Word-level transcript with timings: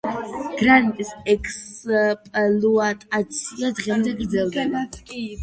გრანიტის 0.59 1.11
ექსპლუატაცია 1.33 3.71
დღემდე 3.83 4.17
გრძელდება. 4.25 4.85